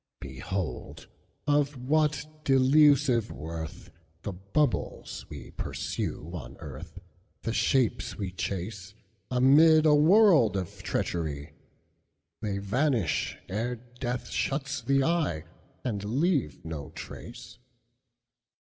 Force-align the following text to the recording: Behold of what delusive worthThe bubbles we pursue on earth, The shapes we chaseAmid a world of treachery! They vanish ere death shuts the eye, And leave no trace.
Behold 0.19 1.05
of 1.45 1.77
what 1.77 2.25
delusive 2.43 3.27
worthThe 3.27 4.35
bubbles 4.51 5.27
we 5.29 5.51
pursue 5.51 6.31
on 6.33 6.57
earth, 6.57 6.97
The 7.43 7.53
shapes 7.53 8.17
we 8.17 8.31
chaseAmid 8.31 9.85
a 9.85 9.93
world 9.93 10.57
of 10.57 10.81
treachery! 10.81 11.53
They 12.41 12.57
vanish 12.57 13.37
ere 13.47 13.75
death 13.75 14.29
shuts 14.29 14.81
the 14.81 15.03
eye, 15.03 15.43
And 15.83 16.03
leave 16.03 16.65
no 16.65 16.89
trace. 16.95 17.59